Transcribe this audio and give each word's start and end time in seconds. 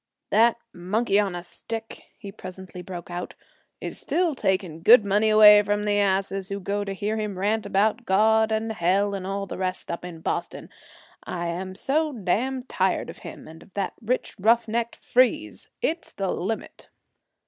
'That 0.31 0.57
monkey 0.73 1.19
on 1.19 1.35
a 1.35 1.43
stick,' 1.43 2.05
he 2.17 2.31
presently 2.31 2.81
broke 2.81 3.11
out, 3.11 3.35
'is 3.79 3.99
still 3.99 4.33
taking 4.33 4.81
good 4.81 5.05
money 5.05 5.29
away 5.29 5.61
from 5.61 5.85
the 5.85 5.99
asses 5.99 6.49
who 6.49 6.59
go 6.59 6.83
to 6.83 6.91
hear 6.93 7.17
him 7.17 7.37
rant 7.37 7.67
about 7.67 8.03
God 8.03 8.51
and 8.51 8.71
Hell 8.71 9.13
and 9.13 9.27
all 9.27 9.45
the 9.45 9.59
rest, 9.59 9.91
up 9.91 10.03
in 10.03 10.19
Boston. 10.21 10.71
I 11.23 11.49
am 11.49 11.75
so 11.75 12.11
damn 12.13 12.63
tired 12.63 13.11
of 13.11 13.19
him, 13.19 13.47
and 13.47 13.61
of 13.61 13.75
that 13.75 13.93
rich 14.01 14.35
rough 14.39 14.67
neck 14.67 14.95
Freeze. 14.95 15.67
It's 15.83 16.11
the 16.11 16.31
limit.' 16.31 16.89